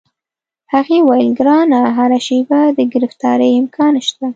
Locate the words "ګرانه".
1.39-1.81